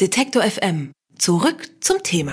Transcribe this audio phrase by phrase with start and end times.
[0.00, 0.92] Detektor FM.
[1.18, 2.32] Zurück zum Thema.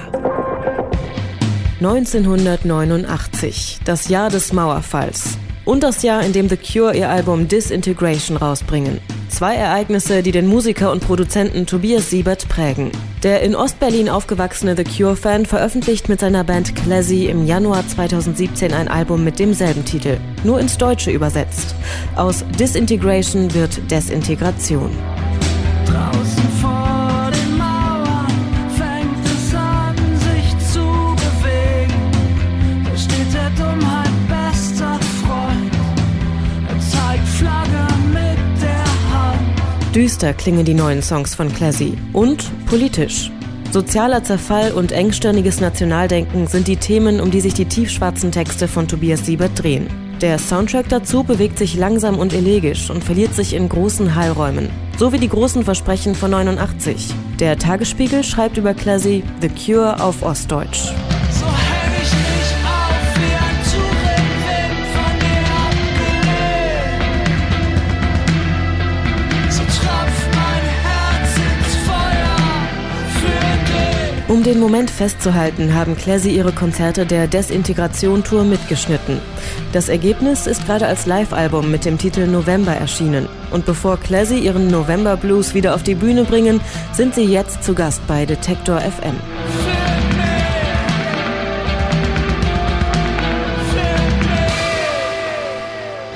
[1.81, 5.37] 1989, das Jahr des Mauerfalls.
[5.65, 9.01] Und das Jahr, in dem The Cure ihr Album Disintegration rausbringen.
[9.27, 12.89] Zwei Ereignisse, die den Musiker und Produzenten Tobias Siebert prägen.
[13.21, 18.87] Der in Ostberlin aufgewachsene The Cure-Fan veröffentlicht mit seiner Band Classy im Januar 2017 ein
[18.87, 21.75] Album mit demselben Titel, nur ins Deutsche übersetzt.
[22.15, 24.91] Aus Disintegration wird Desintegration.
[25.85, 26.36] Draußen
[39.97, 43.31] Düster klingen die neuen Songs von Classy und politisch.
[43.71, 48.87] Sozialer Zerfall und engstirniges Nationaldenken sind die Themen, um die sich die tiefschwarzen Texte von
[48.87, 49.87] Tobias Siebert drehen.
[50.21, 54.69] Der Soundtrack dazu bewegt sich langsam und elegisch und verliert sich in großen Hallräumen.
[54.99, 57.07] So wie die großen Versprechen von 89.
[57.39, 60.91] Der Tagesspiegel schreibt über Classy The Cure auf Ostdeutsch.
[74.27, 79.21] Um den Moment festzuhalten, haben Classy ihre Konzerte der Desintegration-Tour mitgeschnitten.
[79.71, 83.29] Das Ergebnis ist gerade als Live-Album mit dem Titel November erschienen.
[83.51, 86.59] Und bevor Classy ihren November Blues wieder auf die Bühne bringen,
[86.91, 89.15] sind sie jetzt zu Gast bei Detektor FM.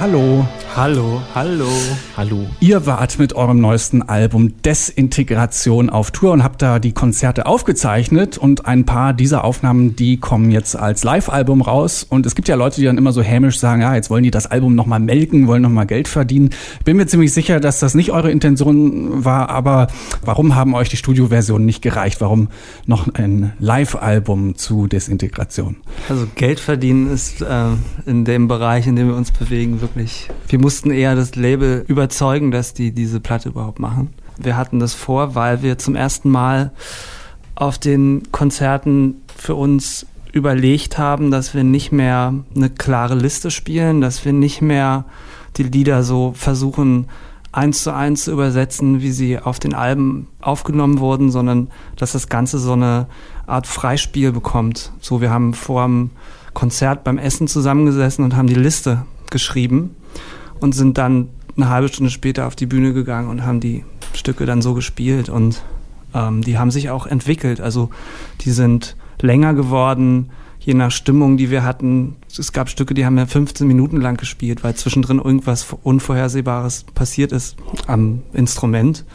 [0.01, 0.45] Hallo.
[0.73, 1.67] Hallo, hallo.
[2.15, 2.47] Hallo.
[2.61, 8.37] Ihr wart mit eurem neuesten Album Desintegration auf Tour und habt da die Konzerte aufgezeichnet
[8.37, 12.55] und ein paar dieser Aufnahmen, die kommen jetzt als Live-Album raus und es gibt ja
[12.55, 15.45] Leute, die dann immer so hämisch sagen, ja, jetzt wollen die das Album nochmal melken,
[15.47, 16.51] wollen nochmal Geld verdienen.
[16.85, 19.87] Bin mir ziemlich sicher, dass das nicht eure Intention war, aber
[20.23, 22.21] warum haben euch die Studioversionen nicht gereicht?
[22.21, 22.47] Warum
[22.85, 25.75] noch ein Live-Album zu Desintegration?
[26.07, 27.65] Also Geld verdienen ist äh,
[28.05, 30.29] in dem Bereich, in dem wir uns bewegen, wirklich.
[30.47, 34.13] Wir mussten eher das Label überzeugen, dass die diese Platte überhaupt machen.
[34.37, 36.71] Wir hatten das vor, weil wir zum ersten Mal
[37.55, 43.99] auf den Konzerten für uns überlegt haben, dass wir nicht mehr eine klare Liste spielen,
[43.99, 45.05] dass wir nicht mehr
[45.57, 47.07] die Lieder so versuchen
[47.51, 51.67] eins zu eins zu übersetzen, wie sie auf den Alben aufgenommen wurden, sondern
[51.97, 53.07] dass das Ganze so eine
[53.45, 54.93] Art Freispiel bekommt.
[55.01, 56.11] So, wir haben vor dem
[56.53, 59.95] Konzert beim Essen zusammengesessen und haben die Liste geschrieben
[60.61, 63.83] und sind dann eine halbe Stunde später auf die Bühne gegangen und haben die
[64.13, 65.61] Stücke dann so gespielt und
[66.13, 67.59] ähm, die haben sich auch entwickelt.
[67.59, 67.89] Also
[68.41, 70.29] die sind länger geworden,
[70.59, 72.15] je nach Stimmung, die wir hatten.
[72.29, 77.31] Es gab Stücke, die haben wir 15 Minuten lang gespielt, weil zwischendrin irgendwas Unvorhersehbares passiert
[77.31, 77.57] ist
[77.87, 79.05] am Instrument.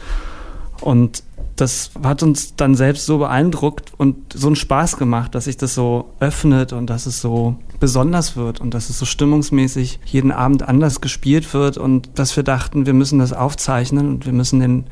[0.81, 1.23] Und
[1.57, 5.73] das hat uns dann selbst so beeindruckt und so einen Spaß gemacht, dass sich das
[5.73, 10.63] so öffnet und dass es so besonders wird und dass es so stimmungsmäßig jeden Abend
[10.63, 14.85] anders gespielt wird und dass wir dachten, wir müssen das aufzeichnen und wir müssen den,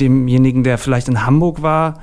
[0.00, 2.00] demjenigen, der vielleicht in Hamburg war,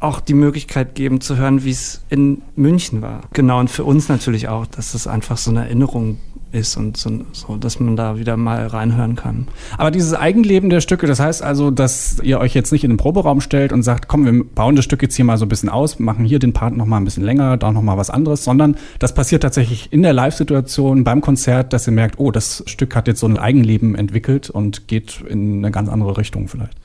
[0.00, 3.20] auch die Möglichkeit geben zu hören, wie es in München war.
[3.32, 6.18] Genau, und für uns natürlich auch, dass das einfach so eine Erinnerung
[6.52, 9.48] ist und so, so, dass man da wieder mal reinhören kann.
[9.78, 12.96] Aber dieses Eigenleben der Stücke, das heißt also, dass ihr euch jetzt nicht in den
[12.96, 15.68] Proberaum stellt und sagt, komm, wir bauen das Stück jetzt hier mal so ein bisschen
[15.68, 18.44] aus, machen hier den Part noch mal ein bisschen länger, da noch mal was anderes,
[18.44, 22.94] sondern das passiert tatsächlich in der Live-Situation beim Konzert, dass ihr merkt, oh, das Stück
[22.94, 26.76] hat jetzt so ein Eigenleben entwickelt und geht in eine ganz andere Richtung vielleicht.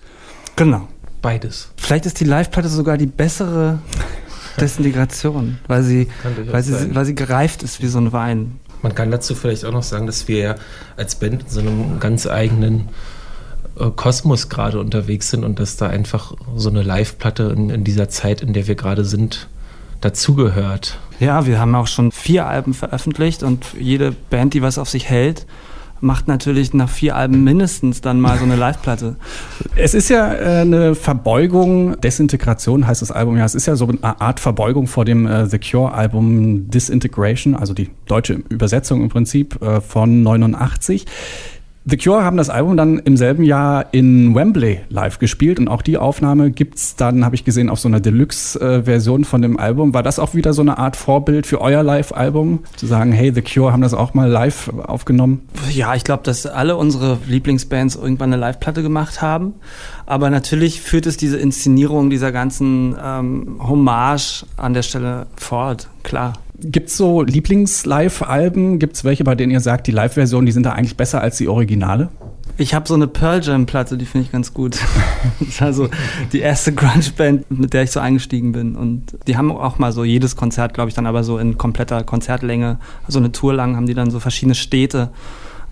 [0.56, 0.88] Genau.
[1.22, 1.72] Beides.
[1.78, 3.80] Vielleicht ist die Live-Platte sogar die bessere
[4.60, 6.08] Desintegration, weil sie,
[6.52, 6.96] weil sie, sein.
[6.96, 8.60] weil sie gereift ist wie so ein Wein.
[8.82, 10.56] Man kann dazu vielleicht auch noch sagen, dass wir ja
[10.96, 12.90] als Band in so einem ganz eigenen
[13.80, 18.10] äh, Kosmos gerade unterwegs sind und dass da einfach so eine Live-Platte in, in dieser
[18.10, 19.48] Zeit, in der wir gerade sind,
[20.02, 21.00] dazugehört.
[21.20, 25.10] Ja, wir haben auch schon vier Alben veröffentlicht und jede Band, die was auf sich
[25.10, 25.46] hält,
[26.02, 29.16] macht natürlich nach vier Alben mindestens dann mal so eine Live-Platte.
[29.76, 33.88] Es ist ja äh, eine Verbeugung, Desintegration heißt das Album ja, es ist ja so
[33.88, 39.62] eine Art Verbeugung vor dem äh, The Cure-Album Disintegration, also die deutsche Übersetzung im Prinzip
[39.62, 41.06] äh, von 89.
[41.90, 45.82] The Cure haben das Album dann im selben Jahr in Wembley live gespielt und auch
[45.82, 49.94] die Aufnahme gibt's dann, habe ich gesehen, auf so einer Deluxe-Version von dem Album.
[49.94, 52.60] War das auch wieder so eine Art Vorbild für euer Live-Album?
[52.76, 55.48] Zu sagen, hey, The Cure haben das auch mal live aufgenommen?
[55.72, 59.54] Ja, ich glaube, dass alle unsere Lieblingsbands irgendwann eine Live-Platte gemacht haben.
[60.06, 66.34] Aber natürlich führt es diese Inszenierung dieser ganzen ähm, Hommage an der Stelle fort, klar.
[66.60, 68.80] Gibt's so Lieblings-Live-Alben?
[68.80, 71.48] Gibt's welche, bei denen ihr sagt, die Live-Version, die sind da eigentlich besser als die
[71.48, 72.10] Originale?
[72.58, 74.80] Ich habe so eine Pearl Jam Platte, die finde ich ganz gut.
[75.40, 75.90] das war so
[76.34, 78.76] die erste Grunge Band, mit der ich so eingestiegen bin.
[78.76, 82.04] Und die haben auch mal so jedes Konzert, glaube ich, dann aber so in kompletter
[82.04, 85.12] Konzertlänge, so eine Tour lang, haben die dann so verschiedene Städte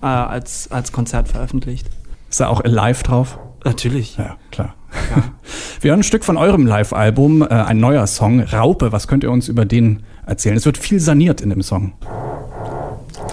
[0.04, 1.88] äh, als, als Konzert veröffentlicht.
[2.30, 3.40] Ist da auch live drauf?
[3.64, 4.18] Natürlich.
[4.18, 4.76] Ja, klar.
[5.16, 5.24] Ja.
[5.82, 8.92] Wir hören ein Stück von eurem Live-Album, äh, ein neuer Song, Raupe.
[8.92, 10.56] Was könnt ihr uns über den erzählen?
[10.58, 11.94] Es wird viel saniert in dem Song.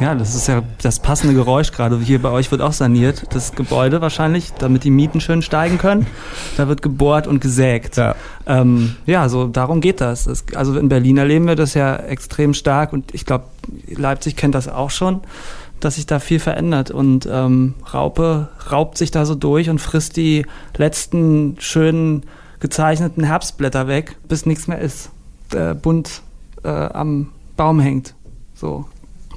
[0.00, 1.99] Ja, das ist ja das passende Geräusch gerade.
[2.00, 6.06] Hier bei euch wird auch saniert, das Gebäude wahrscheinlich, damit die Mieten schön steigen können.
[6.56, 7.97] Da wird gebohrt und gesägt.
[7.97, 8.17] Ja,
[8.47, 10.25] ähm, ja so darum geht das.
[10.25, 10.44] das.
[10.55, 13.44] Also in Berlin erleben wir das ja extrem stark und ich glaube,
[13.88, 15.20] Leipzig kennt das auch schon,
[15.84, 16.90] dass sich da viel verändert.
[16.90, 20.46] Und ähm, Raupe raubt sich da so durch und frisst die
[20.76, 22.23] letzten schönen
[22.61, 25.11] gezeichneten Herbstblätter weg, bis nichts mehr ist.
[25.52, 26.23] Der bunt
[26.64, 28.14] äh, am Baum hängt.
[28.55, 28.87] So.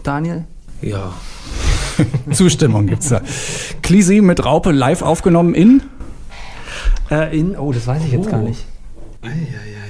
[0.04, 0.46] Daniel?
[0.82, 1.14] Ja.
[2.32, 3.22] Zustimmung gibt's da.
[3.82, 5.82] Klisi mit Raupe live aufgenommen in?
[7.10, 8.32] Äh, in, oh, das weiß ich jetzt oh.
[8.32, 8.66] gar nicht.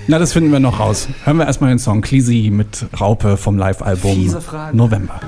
[0.08, 1.10] Na, das finden wir noch raus.
[1.24, 4.36] Hören wir erstmal den Song Klisi mit Raupe vom Live-Album
[4.74, 5.19] November.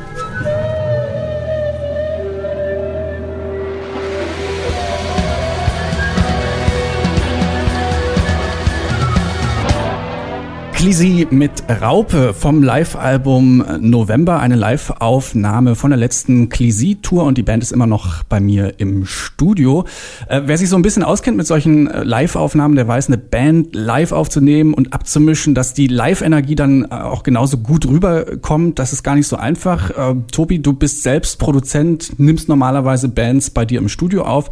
[10.77, 11.51] Klisi mit
[11.81, 17.88] Raupe vom Live-Album November, eine Live-Aufnahme von der letzten Klisi-Tour und die Band ist immer
[17.88, 19.85] noch bei mir im Studio.
[20.29, 23.74] Äh, wer sich so ein bisschen auskennt mit solchen äh, Live-Aufnahmen, der weiß, eine Band
[23.74, 29.01] live aufzunehmen und abzumischen, dass die Live-Energie dann äh, auch genauso gut rüberkommt, das ist
[29.01, 29.89] gar nicht so einfach.
[29.89, 34.51] Äh, Tobi, du bist selbst Produzent, nimmst normalerweise Bands bei dir im Studio auf.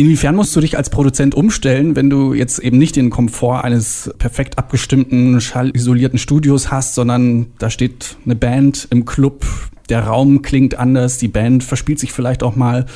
[0.00, 4.10] Inwiefern musst du dich als Produzent umstellen, wenn du jetzt eben nicht den Komfort eines
[4.16, 9.44] perfekt abgestimmten, schallisolierten Studios hast, sondern da steht eine Band im Club,
[9.90, 12.86] der Raum klingt anders, die Band verspielt sich vielleicht auch mal.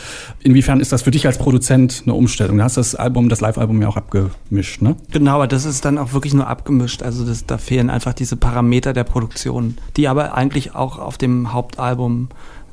[0.44, 2.56] Inwiefern ist das für dich als Produzent eine Umstellung?
[2.56, 4.96] Du hast das Album, das Live-Album ja auch abgemischt, ne?
[5.12, 7.02] Genau, aber das ist dann auch wirklich nur abgemischt.
[7.02, 11.52] Also das, da fehlen einfach diese Parameter der Produktion, die aber eigentlich auch auf dem
[11.52, 12.30] Hauptalbum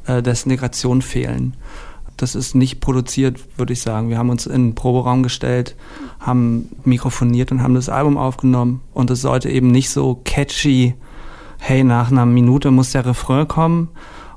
[0.07, 1.57] äh, Desintegration fehlen
[2.21, 4.09] das ist nicht produziert, würde ich sagen.
[4.09, 5.75] Wir haben uns in den Proberaum gestellt,
[6.19, 8.81] haben mikrofoniert und haben das Album aufgenommen.
[8.93, 10.95] Und es sollte eben nicht so catchy,
[11.59, 13.89] hey, nach einer Minute muss der Refrain kommen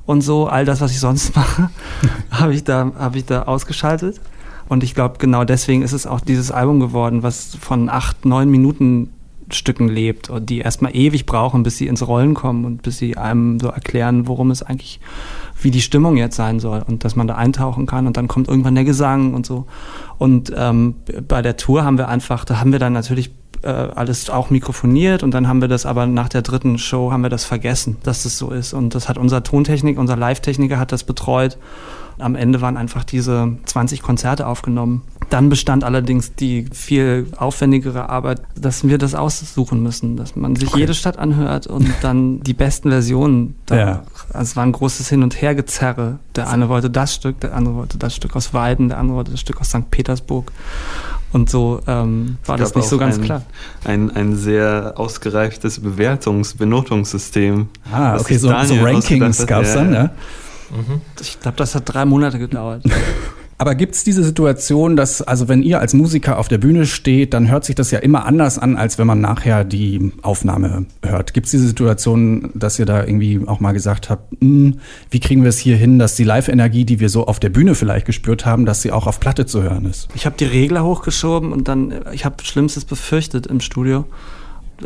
[0.07, 0.47] und so.
[0.47, 1.71] All das, was ich sonst mache,
[2.31, 4.21] habe ich, da, hab ich da ausgeschaltet.
[4.69, 8.51] Und ich glaube, genau deswegen ist es auch dieses Album geworden, was von acht, neun
[8.51, 9.14] Minuten
[9.51, 13.17] Stücken lebt und die erstmal ewig brauchen, bis sie ins Rollen kommen und bis sie
[13.17, 15.01] einem so erklären, worum es eigentlich,
[15.61, 18.07] wie die Stimmung jetzt sein soll und dass man da eintauchen kann.
[18.07, 19.67] Und dann kommt irgendwann der Gesang und so.
[20.19, 20.97] Und ähm,
[21.29, 23.31] bei der Tour haben wir einfach, da haben wir dann natürlich
[23.63, 27.23] äh, alles auch mikrofoniert und dann haben wir das aber nach der dritten Show haben
[27.23, 28.73] wir das vergessen, dass das so ist.
[28.73, 31.59] Und das hat unser Tontechnik, unser Live-Techniker hat das betreut
[32.19, 35.03] am Ende waren einfach diese 20 Konzerte aufgenommen.
[35.31, 40.69] Dann bestand allerdings die viel aufwendigere Arbeit, dass wir das aussuchen müssen, dass man sich
[40.69, 40.81] okay.
[40.81, 43.57] jede Stadt anhört und dann die besten Versionen.
[43.67, 44.03] Da, ja.
[44.33, 46.19] Also es war ein großes Hin- und Hergezerre.
[46.37, 49.31] Der eine wollte das Stück, der andere wollte das Stück aus Weiden, der andere wollte
[49.33, 49.91] das Stück aus St.
[49.91, 50.53] Petersburg.
[51.35, 53.43] Und so ähm, war das nicht so ganz ein, klar.
[53.83, 57.67] Ein, ein sehr ausgereiftes Bewertungs-, Benotungssystem.
[57.91, 60.11] Ah, okay, so, so Rankings gab es dann, ja.
[60.75, 61.01] Mhm.
[61.21, 62.83] Ich glaube, das hat drei Monate gedauert.
[63.57, 67.35] Aber gibt es diese Situation, dass, also wenn ihr als Musiker auf der Bühne steht,
[67.35, 71.35] dann hört sich das ja immer anders an, als wenn man nachher die Aufnahme hört.
[71.35, 75.43] Gibt es diese Situation, dass ihr da irgendwie auch mal gesagt habt, hm, wie kriegen
[75.43, 78.45] wir es hier hin, dass die Live-Energie, die wir so auf der Bühne vielleicht gespürt
[78.45, 80.09] haben, dass sie auch auf Platte zu hören ist?
[80.17, 84.05] Ich habe die Regler hochgeschoben und dann, ich habe Schlimmstes befürchtet im Studio.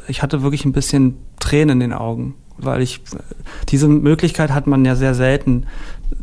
[0.09, 3.01] Ich hatte wirklich ein bisschen Tränen in den Augen weil ich
[3.69, 5.67] diese Möglichkeit hat man ja sehr selten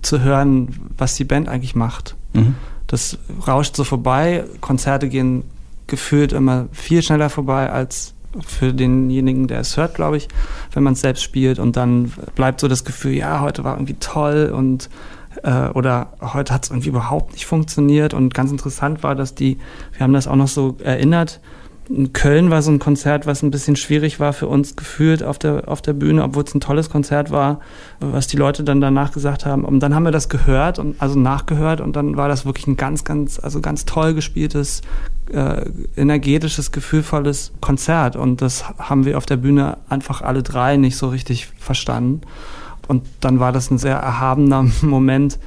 [0.01, 2.15] zu hören, was die Band eigentlich macht.
[2.33, 2.55] Mhm.
[2.87, 5.43] Das rauscht so vorbei, Konzerte gehen
[5.87, 8.13] gefühlt immer viel schneller vorbei als
[8.45, 10.27] für denjenigen, der es hört, glaube ich,
[10.73, 13.95] wenn man es selbst spielt und dann bleibt so das Gefühl, ja, heute war irgendwie
[13.99, 14.89] toll und
[15.43, 19.57] äh, oder heute hat es irgendwie überhaupt nicht funktioniert und ganz interessant war, dass die,
[19.93, 21.39] wir haben das auch noch so erinnert,
[21.89, 25.37] in Köln war so ein Konzert, was ein bisschen schwierig war für uns gefühlt auf
[25.37, 27.59] der, auf der Bühne, obwohl es ein tolles Konzert war,
[27.99, 29.63] was die Leute dann danach gesagt haben.
[29.63, 32.77] Und dann haben wir das gehört und also nachgehört und dann war das wirklich ein
[32.77, 34.81] ganz, ganz, also ganz toll gespieltes,
[35.31, 35.65] äh,
[35.95, 38.15] energetisches, gefühlvolles Konzert.
[38.15, 42.21] Und das haben wir auf der Bühne einfach alle drei nicht so richtig verstanden.
[42.87, 45.39] Und dann war das ein sehr erhabener Moment,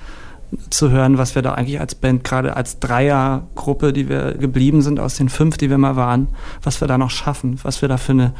[0.70, 5.00] zu hören, was wir da eigentlich als Band, gerade als Dreiergruppe, die wir geblieben sind
[5.00, 6.28] aus den fünf, die wir mal waren,
[6.62, 8.32] was wir da noch schaffen, was wir da für eine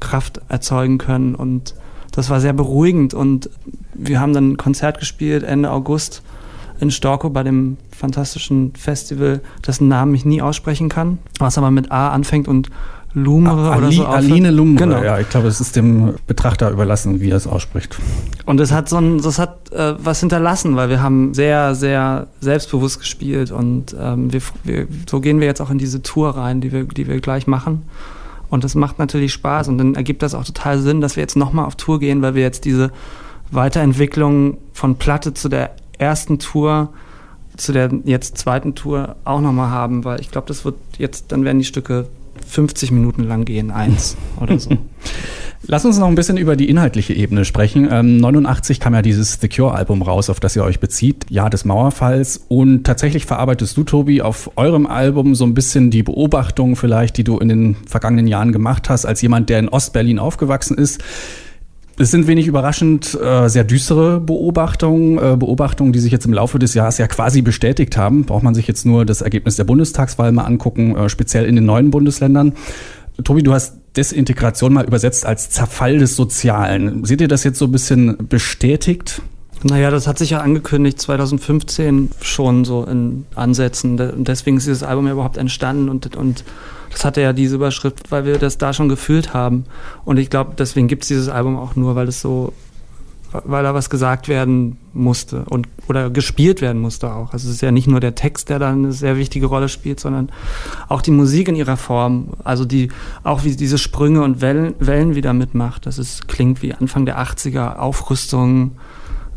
[0.00, 1.34] Kraft erzeugen können.
[1.34, 1.74] Und
[2.12, 3.14] das war sehr beruhigend.
[3.14, 3.50] Und
[3.94, 6.22] wir haben dann ein Konzert gespielt Ende August
[6.80, 11.92] in Storkow bei dem fantastischen Festival, dessen Namen ich nie aussprechen kann, was aber mit
[11.92, 12.68] A anfängt und
[13.14, 14.06] Lumere Ali, oder so.
[14.06, 15.02] Aline Lumre, Genau.
[15.02, 17.96] ja, ich glaube, es ist dem Betrachter überlassen, wie er es ausspricht.
[18.44, 22.26] Und das hat so ein, das hat äh, was hinterlassen, weil wir haben sehr, sehr
[22.40, 26.60] selbstbewusst gespielt und ähm, wir, wir, so gehen wir jetzt auch in diese Tour rein,
[26.60, 27.82] die wir, die wir gleich machen.
[28.50, 31.36] Und das macht natürlich Spaß und dann ergibt das auch total Sinn, dass wir jetzt
[31.36, 32.90] nochmal auf Tour gehen, weil wir jetzt diese
[33.50, 36.90] Weiterentwicklung von Platte zu der ersten Tour,
[37.56, 41.44] zu der jetzt zweiten Tour auch nochmal haben, weil ich glaube, das wird jetzt, dann
[41.44, 42.06] werden die Stücke
[42.46, 44.70] 50 Minuten lang gehen, eins oder so.
[45.66, 47.88] Lass uns noch ein bisschen über die inhaltliche Ebene sprechen.
[47.90, 51.64] Ähm, 89 kam ja dieses The Cure-Album raus, auf das ihr euch bezieht, Jahr des
[51.64, 52.44] Mauerfalls.
[52.48, 57.24] Und tatsächlich verarbeitest du, Tobi, auf eurem Album so ein bisschen die Beobachtungen vielleicht, die
[57.24, 61.02] du in den vergangenen Jahren gemacht hast, als jemand, der in Ostberlin aufgewachsen ist.
[61.96, 66.58] Es sind wenig überraschend äh, sehr düstere Beobachtungen, äh, Beobachtungen, die sich jetzt im Laufe
[66.58, 68.24] des Jahres ja quasi bestätigt haben.
[68.24, 71.66] Braucht man sich jetzt nur das Ergebnis der Bundestagswahl mal angucken, äh, speziell in den
[71.66, 72.54] neuen Bundesländern.
[73.22, 77.04] Tobi, du hast Desintegration mal übersetzt als Zerfall des Sozialen.
[77.04, 79.22] Seht ihr das jetzt so ein bisschen bestätigt?
[79.62, 84.24] Naja, das hat sich ja angekündigt 2015 schon so in Ansätzen.
[84.24, 86.44] Deswegen ist dieses Album ja überhaupt entstanden und, und
[86.94, 89.64] das hatte ja diese Überschrift, weil wir das da schon gefühlt haben.
[90.04, 92.52] Und ich glaube, deswegen gibt es dieses Album auch nur, weil es so,
[93.32, 97.32] weil da was gesagt werden musste und oder gespielt werden musste auch.
[97.32, 99.98] Also es ist ja nicht nur der Text, der da eine sehr wichtige Rolle spielt,
[99.98, 100.30] sondern
[100.88, 102.28] auch die Musik in ihrer Form.
[102.44, 102.90] Also die,
[103.24, 105.86] auch wie diese Sprünge und Wellen, Wellen wieder mitmacht.
[105.86, 108.78] Das ist, klingt wie Anfang der 80er, Aufrüstung,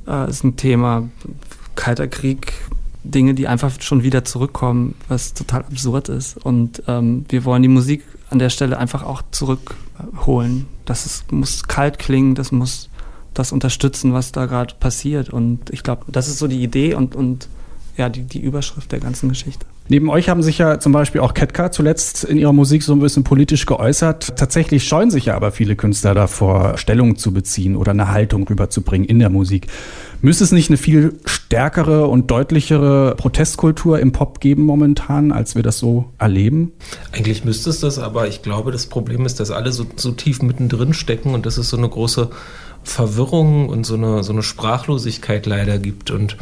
[0.08, 1.10] äh, ist ein Thema.
[1.74, 2.54] Kalter Krieg,
[3.12, 6.38] Dinge, die einfach schon wieder zurückkommen, was total absurd ist.
[6.38, 10.66] Und ähm, wir wollen die Musik an der Stelle einfach auch zurückholen.
[10.86, 12.90] Das ist, muss kalt klingen, das muss
[13.34, 15.30] das unterstützen, was da gerade passiert.
[15.30, 17.48] Und ich glaube, das ist so die Idee und, und
[17.96, 19.66] ja, die, die Überschrift der ganzen Geschichte.
[19.90, 23.00] Neben euch haben sich ja zum Beispiel auch Ketka zuletzt in ihrer Musik so ein
[23.00, 24.36] bisschen politisch geäußert.
[24.38, 29.08] Tatsächlich scheuen sich ja aber viele Künstler davor, Stellung zu beziehen oder eine Haltung rüberzubringen
[29.08, 29.68] in der Musik.
[30.22, 35.64] Müsste es nicht eine viel stärkere und deutlichere Protestkultur im Pop geben momentan, als wir
[35.64, 36.74] das so erleben?
[37.14, 40.42] Eigentlich müsste es das, aber ich glaube, das Problem ist, dass alle so, so tief
[40.42, 42.30] mittendrin stecken und dass es so eine große
[42.84, 46.10] Verwirrung und so eine, so eine Sprachlosigkeit leider gibt.
[46.12, 46.38] Und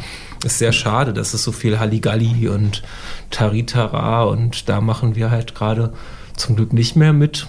[0.46, 2.82] ist sehr schade, dass es so viel Halligalli und
[3.30, 5.92] Taritara und da machen wir halt gerade
[6.36, 7.46] zum Glück nicht mehr mit.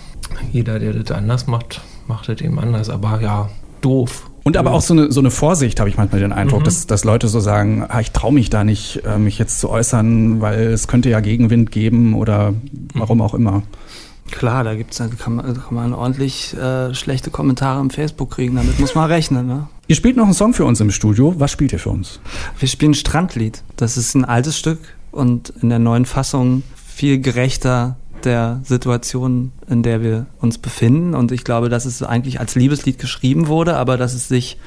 [0.51, 2.89] Jeder, der das anders macht, macht das eben anders.
[2.89, 3.49] Aber ja,
[3.81, 4.29] doof.
[4.43, 7.03] Und aber auch so eine, so eine Vorsicht, habe ich manchmal den Eindruck, dass, dass
[7.03, 10.67] Leute so sagen, ah, ich traue mich da nicht, äh, mich jetzt zu äußern, weil
[10.67, 12.53] es könnte ja Gegenwind geben oder
[12.93, 13.63] warum auch immer.
[14.31, 18.31] Klar, da gibt's, da kann man, da kann man ordentlich äh, schlechte Kommentare im Facebook
[18.31, 18.55] kriegen.
[18.55, 19.47] Damit muss man rechnen.
[19.47, 19.67] Ne?
[19.89, 21.35] Ihr spielt noch einen Song für uns im Studio.
[21.37, 22.19] Was spielt ihr für uns?
[22.59, 23.63] Wir spielen Strandlied.
[23.77, 24.79] Das ist ein altes Stück
[25.11, 31.15] und in der neuen Fassung viel gerechter der Situation, in der wir uns befinden.
[31.15, 34.57] Und ich glaube, dass es eigentlich als Liebeslied geschrieben wurde, aber dass es sich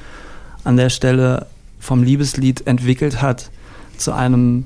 [0.63, 1.45] an der Stelle
[1.79, 3.51] vom Liebeslied entwickelt hat
[3.97, 4.65] zu einem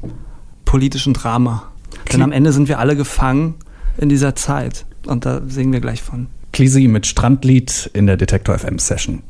[0.63, 1.69] politischen Drama.
[2.13, 3.55] Denn am Ende sind wir alle gefangen
[3.97, 4.85] in dieser Zeit.
[5.05, 6.27] Und da singen wir gleich von.
[6.53, 9.21] Clisi mit Strandlied in der Detektor FM Session.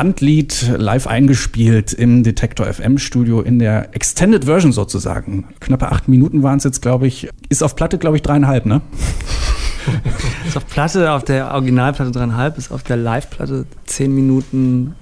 [0.00, 5.44] Strandlied live eingespielt im Detektor FM Studio in der Extended Version sozusagen.
[5.60, 7.28] Knappe acht Minuten waren es jetzt, glaube ich.
[7.50, 8.80] Ist auf Platte, glaube ich, dreieinhalb, ne?
[10.48, 14.94] ist auf Platte, auf der Originalplatte dreieinhalb, ist auf der Live-Platte zehn Minuten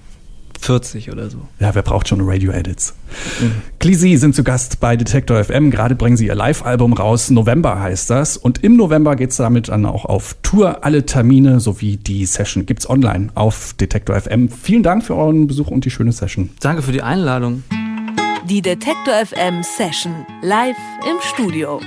[0.59, 1.39] 40 oder so.
[1.61, 2.95] Ja, wer braucht schon Radio-Edits?
[3.41, 3.53] Mhm.
[3.79, 5.71] Clisi sind zu Gast bei Detector FM.
[5.71, 7.31] Gerade bringen sie ihr Live-Album raus.
[7.31, 8.37] November heißt das.
[8.37, 10.85] Und im November geht es damit dann auch auf Tour.
[10.85, 14.49] Alle Termine sowie die Session gibt es online auf Detector FM.
[14.49, 16.51] Vielen Dank für euren Besuch und die schöne Session.
[16.61, 17.63] Danke für die Einladung.
[18.49, 20.77] Die Detector FM Session live
[21.09, 21.81] im Studio.